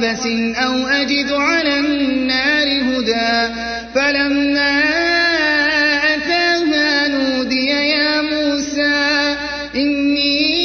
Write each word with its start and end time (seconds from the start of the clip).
بقبس 0.00 0.26
أو 0.56 0.86
أجد 0.88 1.32
على 1.32 1.78
النار 1.78 2.66
هدى 2.66 3.54
فلما 3.94 4.80
أتاها 6.14 7.08
نودي 7.08 7.66
يا 7.66 8.22
موسى 8.22 9.36
إني 9.76 10.64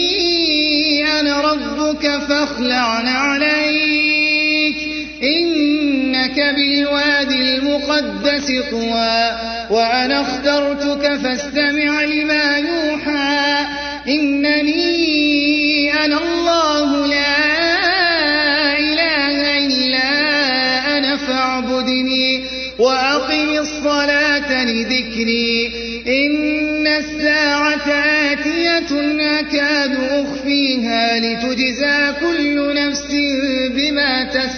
أنا 1.19 1.41
ربك 1.41 2.08
فاخلع 2.30 2.88
عليك 3.09 4.75
إنك 5.23 6.39
بالواد 6.56 7.31
المقدس 7.31 8.52
طوى 8.72 9.31
وأنا 9.69 10.22
اخترتك 10.22 11.13
فاستمع 11.23 12.03
لما 12.03 12.58
يوحى 12.58 13.66
إنني 14.08 14.95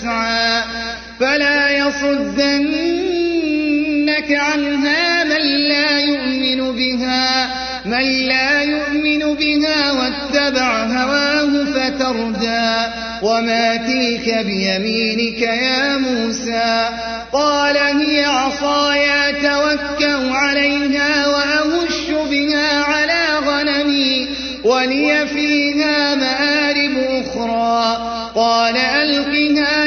تسعى 0.08 0.64
فلا 1.20 1.70
يصدنك 1.78 2.32
عنها 4.32 5.24
من 5.24 5.42
لا 5.70 6.00
يؤمن 6.00 6.72
بها 6.76 7.48
من 7.86 8.28
لا 8.28 8.62
يؤمن 8.62 9.36
بها 9.36 9.92
واتبع 9.92 10.84
هواه 10.84 11.66
فتردى 11.66 12.72
وما 13.22 13.76
تلك 13.76 14.46
بيمينك 14.46 15.42
يا 15.42 15.98
موسى 15.98 16.90
قال 17.34 17.78
هي 17.78 18.26
عصاي 18.26 19.34
توكأ 19.34 20.34
عليها 20.34 21.28
وأهش 21.28 22.10
بها 22.30 22.84
على 22.84 23.26
غنمي 23.48 24.28
ولي 24.64 25.28
فيها 25.28 26.16
مآرب 26.16 26.98
أخرى 26.98 27.98
قال 28.36 28.78
ألقها 28.78 29.87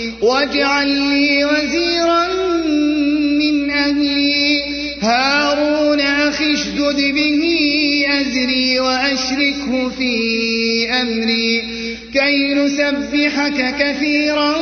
واجعل 0.21 0.87
لي 0.87 1.45
وزيرا 1.45 2.27
من 3.39 3.71
أهلي. 3.71 4.63
هارون 5.01 5.99
أخي 5.99 6.53
اشدد 6.53 6.95
به 6.95 7.43
أزري 8.21 8.79
وأشركه 8.79 9.89
في 9.89 10.13
أمري. 11.01 11.61
كي 12.13 12.53
نسبحك 12.53 13.75
كثيرا 13.79 14.55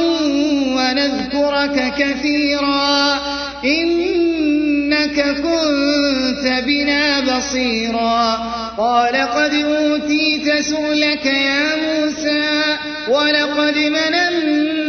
ونذكرك 0.75 1.93
كثيرا. 1.97 3.19
إنك 3.65 5.35
كنت 5.35 6.63
بنا 6.65 7.19
بصيرا. 7.19 8.35
قال 8.77 9.15
قد 9.15 9.53
أوتيت 9.53 10.59
سؤلك 10.59 11.25
يا 11.25 11.75
موسى 11.75 12.77
ولقد 13.09 13.77
عليك 13.77 14.88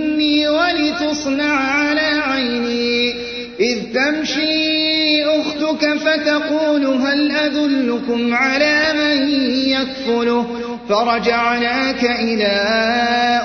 ولتصنع 0.49 1.53
على 1.53 2.21
عيني. 2.27 3.13
إذ 3.59 3.77
تمشي 3.93 5.25
أختك 5.25 5.97
فتقول 5.97 6.85
هل 6.85 7.31
أدلكم 7.31 8.33
على 8.33 8.83
من 8.93 9.29
يكفله؟ 9.49 10.47
فرجعناك 10.89 12.03
إلى 12.03 12.53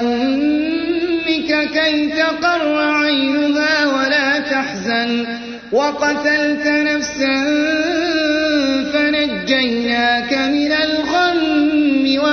أمك 0.03 1.69
كي 1.73 2.07
تقر 2.07 2.79
عينها 2.79 3.87
ولا 3.87 4.39
تحزن. 4.39 5.27
وقتلت 5.73 6.67
نفسا 6.67 7.45
فنجيناك 8.93 10.33
من 10.33 10.73
الغم 10.73 11.06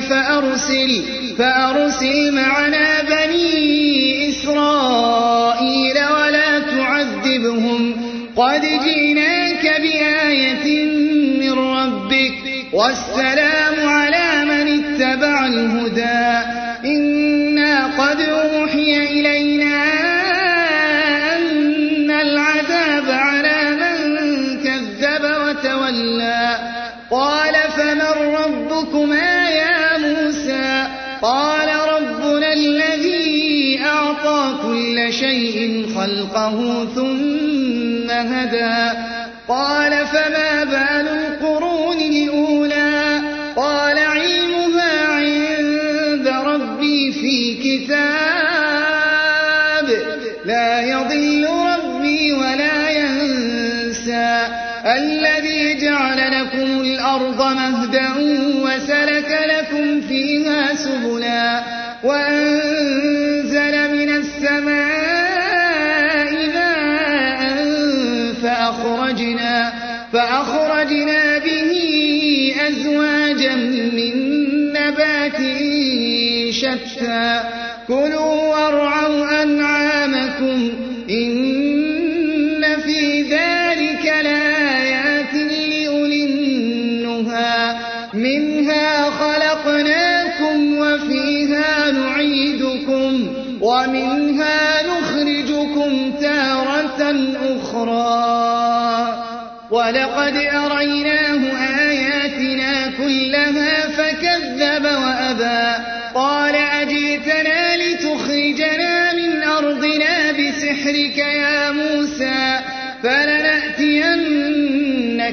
فأرسل 0.00 1.02
فأرسل 1.38 2.32
معنا 2.34 3.02
بني 3.02 3.87
شيء 35.20 35.86
خلقه 35.96 36.86
ثم 36.94 38.10
هدى. 38.10 38.98
قال 39.48 40.06
فما 40.06 40.64
بال 40.64 41.17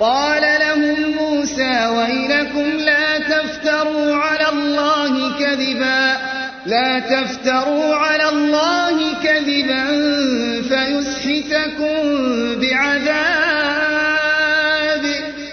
قال 0.00 0.42
لهم 0.42 1.14
موسى 1.20 1.86
ويلكم 1.86 2.70
لا 2.78 3.18
تفتروا 3.18 4.16
على 4.16 4.48
الله 4.48 5.38
كذبا 5.38 6.16
لا 6.66 6.98
تفتروا 6.98 7.94
على 7.94 8.28
الله 8.28 9.14
كذبا 9.24 9.84
فيسحتكم 10.62 11.94
بعذاب. 12.60 13.46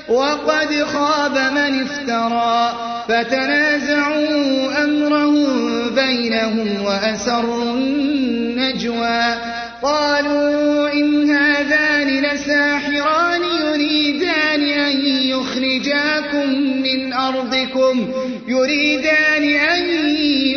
وقد 0.10 0.84
خاب 0.94 1.38
من 1.38 1.82
افترى 1.82 2.74
فتنازعوا 3.08 4.84
أمرهم 4.84 5.90
بينهم 5.96 6.84
وأسروا 6.86 7.64
النجوى. 7.64 9.36
قالوا 9.84 10.92
إن 10.94 11.30
أرضكم 17.28 18.12
يريدان 18.48 19.44
أن 19.44 19.90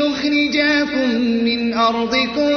يخرجاكم 0.00 1.10
من 1.20 1.74
أرضكم 1.74 2.50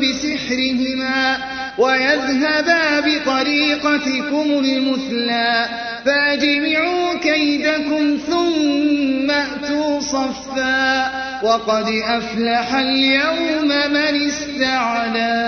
بسحرهما 0.00 1.36
ويذهبا 1.78 3.00
بطريقتكم 3.00 4.44
المثلى 4.64 5.66
فاجمعوا 6.04 7.14
كيدكم 7.22 8.18
ثم 8.30 9.30
أتوا 9.30 10.00
صفا 10.00 11.10
وقد 11.44 11.86
أفلح 12.08 12.74
اليوم 12.74 13.68
من 13.68 14.26
استعلى 14.26 15.42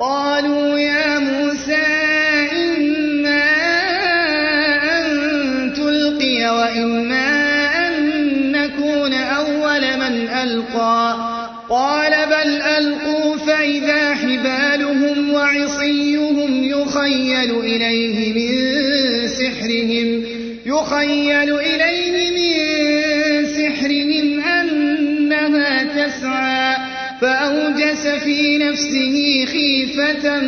قالوا 0.00 0.78
يا 0.78 1.17
ألقى 10.78 11.16
قال 11.70 12.12
بل 12.26 12.62
ألقوا 12.62 13.36
فإذا 13.36 14.14
حبالهم 14.14 15.34
وعصيهم 15.34 16.64
يخيل 16.64 17.60
إليه 17.60 18.32
من 18.32 18.68
سحرهم 19.28 20.24
يخيل 20.66 21.60
إليه 21.60 22.30
من 22.30 23.46
سحرهم 23.46 24.40
أنها 24.40 25.82
تسعى. 25.84 26.76
فأوجس 27.20 28.06
في 28.06 28.58
نفسه 28.58 29.44
خيفة 29.46 30.40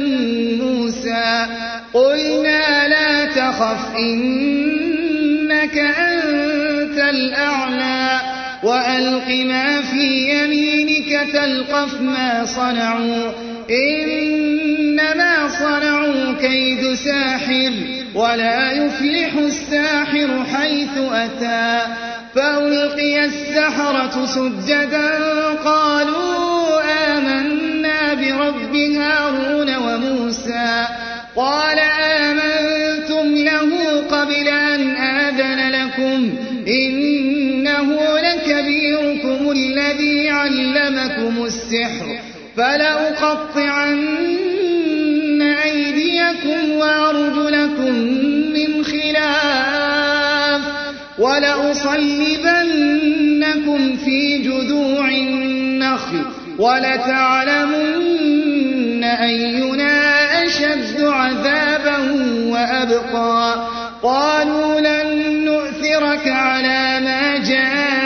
موسى 0.63 1.47
قلنا 1.93 2.89
لا 2.89 3.25
تخف 3.25 3.97
إنك 3.99 5.79
أنت 5.79 6.99
الأعلى. 6.99 8.00
وألق 8.63 9.29
ما 9.29 9.83
في 9.83 10.29
يمينك 10.31 11.29
تلقف 11.33 12.01
ما 12.01 12.45
صنعوا. 12.45 13.33
إنما 13.71 15.49
صنعوا 15.49 16.33
كيد 16.41 16.95
ساحر 16.95 17.73
ولا 18.15 18.73
يفلح 18.73 19.35
الساحر 19.35 20.45
حيث 20.53 20.99
أتى. 21.13 21.81
فألقي 22.35 23.25
السحرة 23.25 24.27
سجدا 24.27 25.11
قالوا 25.65 26.81
آمنا 27.17 28.15
برب 28.15 28.77
هارون 28.77 29.77
وموسى. 29.77 30.87
قال 31.37 31.79
آمنتم 32.01 33.35
له 33.35 33.71
قبل 34.11 34.49
أن 34.49 34.97
آذن 34.97 35.71
لكم. 35.71 36.31
إن 36.69 37.10
ربكم 39.51 39.81
الذي 39.81 40.29
علمكم 40.29 41.45
السحر 41.45 42.19
فلأقطعن 42.57 44.03
أيديكم 45.43 46.71
وأرجلكم 46.71 47.95
من 48.55 48.85
خلاف 48.85 50.61
ولأصلبنكم 51.19 51.91
في 53.97 54.39
جذوع 54.39 55.09
النخل 55.09 56.25
ولتعلمن 56.59 57.85
أينا 59.05 60.01
أشد 60.45 61.01
عذابا 61.01 61.99
وأبقى. 62.47 63.69
قالوا 64.03 64.81
لن 64.81 65.45
نؤثرك 65.45 66.29
على 66.29 67.01
ما 67.05 67.39
من 67.39 68.00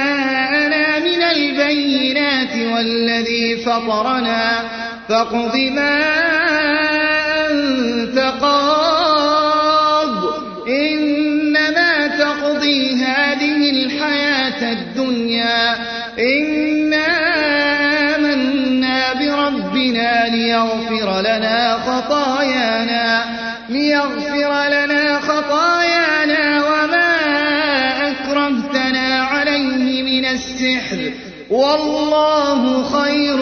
البينات 1.74 2.56
والذي 2.74 3.56
فطرنا 3.56 4.62
فاقض 5.08 5.56
ما 5.56 6.00
أنت 7.50 8.18
قاض. 8.40 9.04
إنما 10.68 12.06
تقضي 12.06 12.94
هذه 12.94 13.70
الحياة 13.70 14.72
الدنيا 14.72 15.74
إنا 16.18 16.63
والله 31.54 32.82
خير 32.82 33.40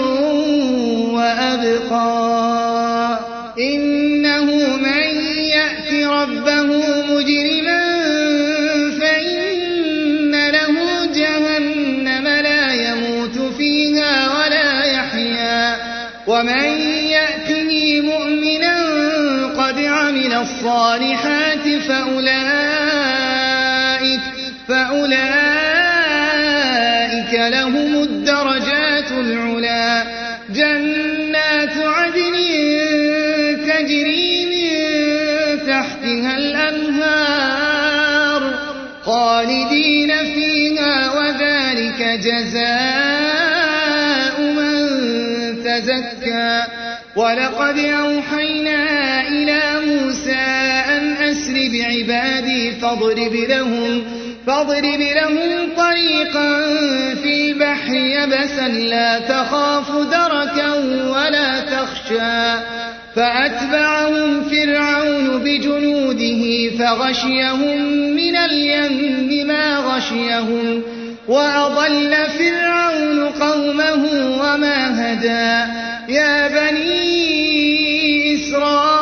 وأبقى. 1.15 3.19
إنه 3.59 4.45
من 4.77 5.05
يأت 5.57 5.93
ربه 6.05 6.69
مجرما 7.11 7.83
فإن 9.01 10.33
له 10.51 10.75
جهنم 11.15 12.27
لا 12.29 12.73
يموت 12.73 13.39
فيها 13.59 14.15
ولا 14.39 14.85
يحيا. 14.85 15.77
ومن 16.27 16.65
يأته 17.17 18.01
مؤمنا 18.01 18.77
قد 19.47 19.79
عمل 19.79 20.33
الصالحات 20.33 21.67
فأولئك 21.89 22.33
فأولئك 24.69 25.42
لهم 27.51 28.03
الدرجات 28.03 29.13
العلا. 29.13 30.05
جنات 30.51 31.77
عدن 31.77 32.37
تجري 33.69 34.45
من 34.45 34.73
تحتها 35.67 36.37
الأنهار 36.39 37.63
خالدين 39.05 40.11
فيها 40.35 41.13
وذلك 41.19 42.21
جزاء 42.25 43.61
من 44.41 44.87
تزكى. 45.65 46.63
ولقد 47.17 47.79
أوحينا 47.79 48.83
إلى 49.29 49.63
موسى 49.87 50.45
أن 50.89 51.13
أسر 51.13 51.55
بعبادي 51.73 52.73
فاضرب 52.73 53.35
لهم 53.35 54.22
فاضرب 54.47 55.01
لهم 55.01 55.69
طريقا 55.77 56.61
في 57.23 57.35
البحر 57.35 57.95
يبسا 57.95 58.69
لا 58.69 59.19
تخاف 59.19 59.91
دركا 59.91 60.75
ولا 61.09 61.61
تخشى. 61.61 62.61
فأتبعهم 63.17 64.45
فرعون 64.45 65.39
بجنوده 65.45 66.71
فغشيهم 66.79 67.83
من 68.17 68.37
اليم 68.37 69.47
ما 69.47 69.77
غشيهم. 69.77 70.83
وأضل 71.29 72.15
فرعون 72.39 73.29
قومه 73.29 74.05
وما 74.43 75.13
هدى. 75.13 75.73
يا 76.15 76.49
بني 76.49 78.35
إسرائيل 78.35 79.02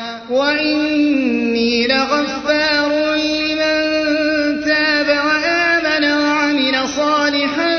وإني 0.31 1.87
لغفار 1.87 3.15
لمن 3.15 3.81
تاب 4.65 5.07
وآمن 5.07 6.11
وعمل 6.11 6.87
صالحا 6.95 7.77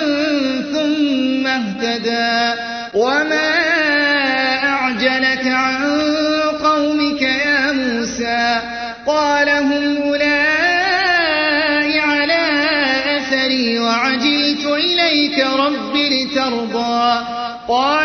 ثم 0.73 1.47
اهتدى. 1.47 2.61
وما 2.95 3.53
أعجلك 4.65 5.47
عن 5.47 5.85
قومك 6.63 7.23
يا 7.23 7.73
موسى؟ 7.73 8.61
قال 9.07 9.49
هم 9.49 10.03
أولئك 10.03 10.43
على 12.01 12.45
أثري 13.17 13.79
وعجلت 13.79 14.67
إليك 14.67 15.39
رب 15.39 15.97
لترضى. 15.97 17.25
قال 17.69 18.02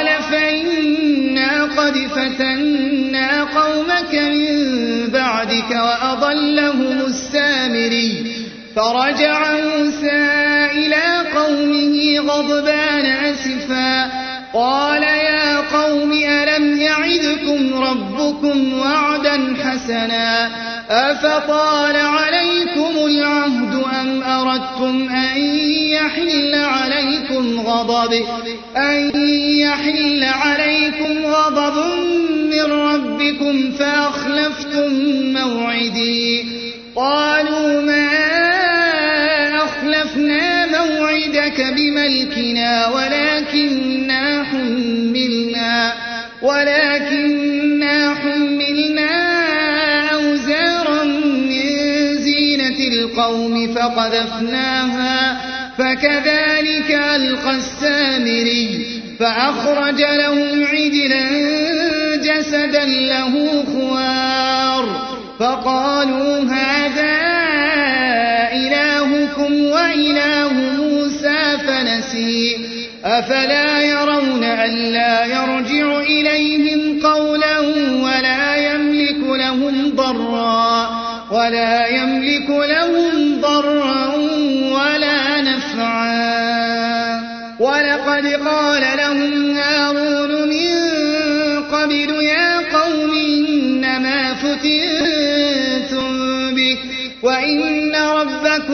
فرجع 8.77 9.51
موسى 9.51 10.25
إلى 10.71 11.05
قومه 11.35 12.19
غضبان 12.19 13.05
أسفا. 13.05 14.11
قال 14.53 15.03
يا 15.03 15.57
قوم 15.57 16.11
ألم 16.11 16.81
يعدكم 16.81 17.83
ربكم 17.83 18.79
وعدا 18.79 19.55
حسنا؟ 19.63 20.49
أفطال 20.89 21.95
عليكم 21.95 23.05
العهد 23.05 23.83
أم 24.01 24.23
أردتم 24.23 25.09
أن 25.09 25.37
يحل 25.91 26.55
عليكم 26.55 27.59
غضب؟ 27.59 28.13
أن 28.77 29.11
يحل 29.57 30.23
عليكم 30.23 31.25
غضب 31.25 31.77
من 32.53 32.71
ربكم 32.71 33.71
فأخلفتم 33.71 34.93
موعدي. 35.33 36.45
قالوا 36.95 37.81
ما 37.81 38.46
أخلفنا 40.17 40.65
موعدك 40.65 41.73
بملكنا 41.77 42.87
ولكننا 42.87 44.43
حملنا 44.43 45.93
ولكننا 46.41 48.15
حملنا 48.15 49.11
أوزارا 50.13 51.03
من 51.03 51.67
زينة 52.17 52.79
القوم 52.93 53.73
فقذفناها 53.73 55.37
فكذلك 55.77 56.91
ألقى 57.15 57.51
السامري 57.51 58.85
فأخرج 59.19 60.01
لهم 60.01 60.65
عجلا 60.65 61.29
جسدا 62.15 62.85
له 62.85 63.63
خوار 63.65 65.07
فقالوا 65.39 66.43
هذا 66.43 67.36
إلهكم 69.47 69.65
وإله 69.65 70.53
موسى 70.53 71.57
فنسي. 71.67 72.57
أفلا 73.05 73.81
يرون 73.81 74.43
ألا 74.43 75.25
يرجع 75.25 75.99
إليهم 75.99 76.99
قولا 77.07 77.59
ولا 78.03 78.55
يملك 78.55 79.39
لهم 79.39 79.95
ضرا 79.95 80.89
ولا 81.31 81.87
يملك 81.87 82.49
لهم 82.49 83.41
ضرا 83.41 84.15
ولا 84.71 85.41
نفعا. 85.41 86.27
ولقد 87.59 88.27
قال 88.27 88.81
لهم 88.97 89.51
هارون 89.51 90.49
من 90.49 90.77
قبل 91.71 92.23
يا 92.23 92.57
قوم 92.57 93.11
إنما 93.11 94.33
فتنتم 94.33 96.11
به 96.55 96.77
وإن 97.23 97.86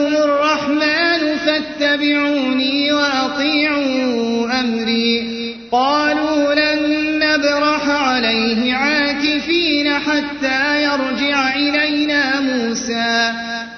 ربكم 0.04 0.16
الرحمن 0.16 1.36
فاتبعوني 1.36 2.92
وأطيعوا 2.92 4.60
أمري. 4.60 5.56
قالوا 5.72 6.54
لن 6.54 7.18
نبرح 7.18 7.88
عليه 7.88 8.74
عاكفين 8.74 9.98
حتى 9.98 10.82
يرجع 10.82 11.54
إلينا 11.54 12.40
موسى. 12.40 13.32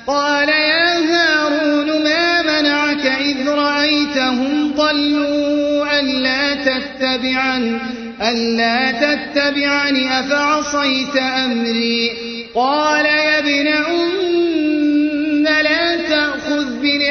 قال 0.06 0.48
يا 0.48 0.98
هارون 0.98 2.02
ما 2.04 2.42
منعك 2.42 3.06
إذ 3.06 3.48
رأيتهم 3.48 4.72
ضلوا 4.76 6.00
ألا 6.00 6.54
تتبعن 6.54 7.80
ألا 8.22 8.90
تتبعني 8.90 10.20
أفعصيت 10.20 11.16
أمري؟ 11.16 12.10
قال 12.54 13.06
يا 13.06 13.38
ابن 13.38 13.66
أم 13.66 14.45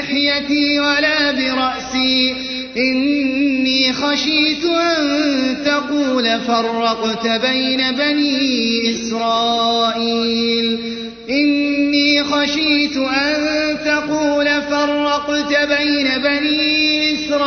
بلحيتي 0.06 0.80
ولا 0.80 1.32
برأسي. 1.32 2.36
إني 2.78 3.94
خشيت 3.94 4.66
أن 4.66 5.58
تقول 5.66 6.40
فرقت 6.40 7.28
بين 7.28 7.92
بني 7.92 8.92
إسرائيل. 8.92 10.80
إني 11.30 12.24
خشيت 12.24 12.98
أن 12.98 13.78
تقول 13.86 14.46
فرقت 14.46 15.68
بين 15.68 16.08
بني 16.18 17.14
إسرائيل. 17.14 17.46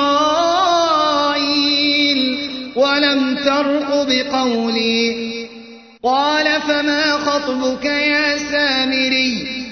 ولم 2.76 3.36
ترق 3.44 4.06
بقولي. 4.08 5.28
قال 6.04 6.60
فما 6.68 7.12
خطبك 7.12 7.84
يا 7.84 8.38
سامري؟ 8.38 9.47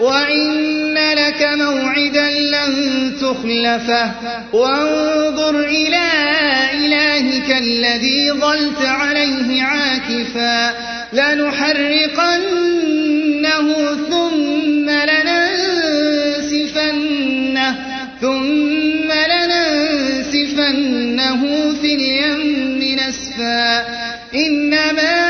وإن 0.00 0.94
لك 0.94 1.48
موعدا 1.54 2.30
لن 2.30 2.72
تخلفه 3.20 4.12
وانظر 4.52 5.60
إلى 5.60 6.06
إلهك 6.72 7.50
الذي 7.50 8.32
ظلت 8.32 8.82
عليه 8.82 9.62
عاكفا 9.62 10.74
لنحرقنه 11.12 12.50
ثم 14.10 14.90
لننسفنه 16.40 16.70
ثم 18.20 19.12
لننسفنه 20.22 21.40
في 21.82 21.94
اليم 21.94 22.98
نسفا 22.98 23.84
إنما 24.34 25.29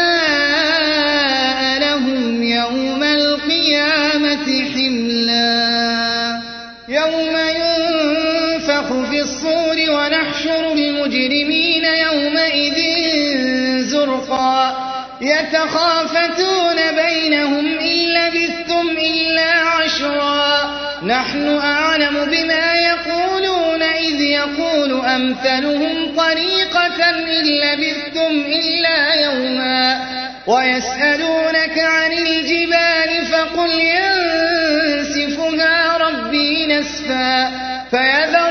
المجرمين 11.13 11.85
يومئذ 11.85 12.77
زرقا. 13.83 14.77
يتخافتون 15.21 16.75
بينهم 17.05 17.79
إن 17.79 18.13
لبثتم 18.13 18.89
إلا 18.97 19.51
عشرا. 19.51 20.71
نحن 21.03 21.59
أعلم 21.63 22.25
بما 22.31 22.73
يقولون 22.73 23.83
إذ 23.83 24.21
يقول 24.21 25.05
أمثلهم 25.05 26.15
طريقة 26.17 27.09
إن 27.09 27.45
لبثتم 27.45 28.43
إلا 28.47 29.13
يوما. 29.13 29.99
ويسألونك 30.47 31.79
عن 31.79 32.13
الجبال 32.13 33.25
فقل 33.25 33.71
ينسفها 34.99 35.97
ربي 35.97 36.65
نسفا. 36.65 37.51
قاعا 37.91 38.50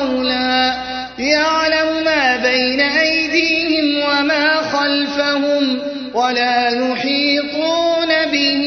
قولا 0.00 0.74
يعلم 1.18 2.04
ما 2.04 2.36
بين 2.36 2.80
أيديهم 2.80 4.04
وما 4.04 4.56
خلفهم 4.56 5.78
ولا 6.14 6.68
يحيطون 6.68 8.08
به 8.32 8.64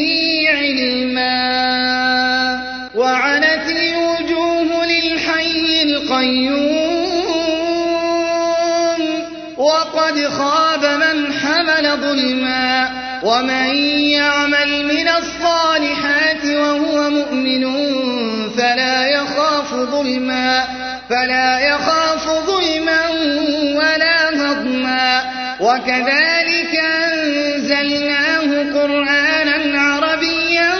علما. 0.49 1.33
وعنت 2.95 3.67
الوجوه 3.69 4.85
للحي 4.85 5.83
القيوم 5.83 6.93
وقد 9.57 10.27
خاب 10.27 10.85
من 10.85 11.33
حمل 11.33 11.97
ظلما. 11.97 12.89
ومن 13.23 13.75
يعمل 14.11 14.85
من 14.85 15.07
الصالحات 15.07 16.45
وهو 16.45 17.09
مؤمن 17.09 17.63
فلا 18.57 19.07
يخاف 19.07 19.73
ظلما. 19.73 20.72
فلا 21.13 21.59
يخاف 21.59 22.29
ظلما 22.29 23.09
ولا 23.75 24.29
هضما. 24.29 25.23
وكذلك 25.59 26.79
أنزلناه 27.13 28.73
قرآنا 28.73 29.81
عربيا 29.81 30.73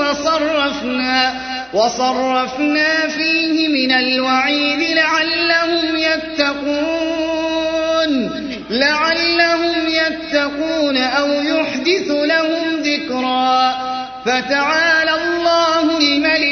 وصرفنا 0.00 1.34
وصرفنا 1.72 3.08
فيه 3.08 3.68
من 3.68 3.92
الوعيد 3.92 4.96
لعلهم 4.96 5.96
يتقون. 5.96 7.32
لعلهم 8.70 9.88
يتقون 9.88 10.96
أو 10.96 11.28
يحدث 11.28 12.08
لهم 12.08 12.82
ذكرا. 12.82 13.72
فتعالى 14.26 15.10
الله 15.10 15.98
الملك 15.98 16.51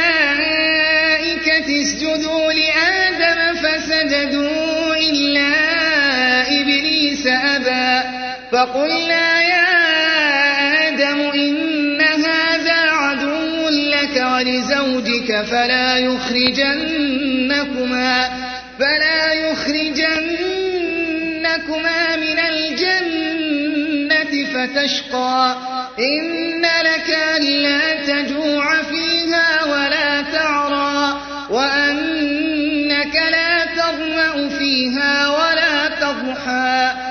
فقلنا 8.61 9.41
يا 9.41 9.67
آدم 10.87 11.19
إن 11.19 12.01
هذا 12.01 12.73
عدو 12.73 13.69
لك 13.69 14.23
ولزوجك 14.33 15.41
فلا 15.41 15.97
يخرجنكما 15.97 17.09
فلا 18.79 19.33
يخرجنكما 19.33 20.15
من 22.15 22.39
الجنة 22.39 24.33
فتشقى 24.53 25.55
إن 25.99 26.61
لك 26.61 27.17
ألا 27.37 27.93
تجوع 27.93 28.81
فيها 28.83 29.63
ولا 29.65 30.21
تعرى 30.21 31.21
وأنك 31.49 33.15
لا 33.15 33.65
تظمأ 33.65 34.49
فيها 34.49 35.29
ولا 35.29 35.87
تضحى 35.87 37.10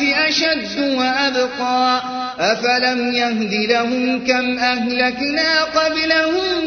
الآخرة 0.00 0.28
أشد 0.28 0.78
وأبقى. 0.78 2.02
أفلم 2.38 3.12
يهد 3.14 3.54
لهم 3.70 4.24
كم 4.26 4.58
أهلكنا 4.58 5.62
قبلهم 5.62 6.64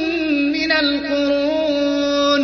من 0.51 0.71
القرون 0.71 2.41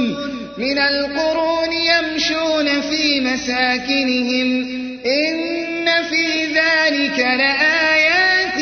من 0.58 0.80
القرون 0.80 1.70
يمشون 1.74 2.82
في 2.82 3.22
مساكنهم. 3.22 4.68
إن 5.06 6.04
في 6.10 6.46
ذلك 6.46 7.20
لآيات 7.20 8.58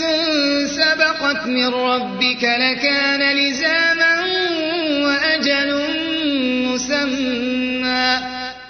سبقت 0.66 1.46
من 1.46 1.66
ربك 1.66 2.44
لكان 2.44 3.36
لزاما 3.36 3.87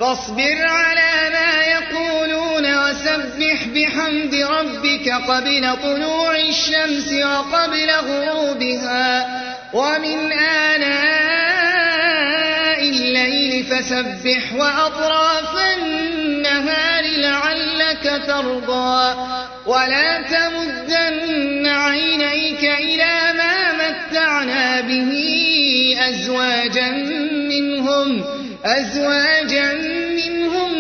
فاصبر 0.09 0.67
على 0.67 1.31
ما 1.33 1.63
يقولون 1.63 2.65
وسبح 2.79 3.59
بحمد 3.75 4.35
ربك 4.35 5.09
قبل 5.09 5.77
طلوع 5.83 6.37
الشمس 6.37 7.13
وقبل 7.13 7.91
غروبها. 7.91 9.27
ومن 9.73 10.33
آناء 10.33 10.89
الليل 12.81 13.65
فسبح 13.65 14.53
وأطراف 14.55 15.57
النهار 15.79 17.05
لعلك 17.05 18.23
ترضى. 18.27 19.17
ولا 19.67 20.23
تمدن 20.23 21.67
عينيك 21.67 22.65
إلى 22.65 23.33
ما 23.37 23.73
متعنا 23.73 24.81
به 24.81 25.13
أزواجا 26.09 26.91
منهم 27.49 28.25
أزواجا 28.65 29.98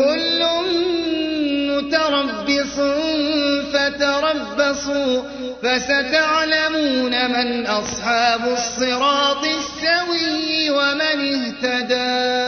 كل 0.00 0.40
متربص 1.70 2.76
فتربصوا 3.72 5.22
فستعلمون 5.62 7.30
من 7.30 7.66
أصحاب 7.66 8.40
الصراط 8.52 9.44
السوي 9.44 10.70
ومن 10.70 11.18
اهتدى. 11.34 12.39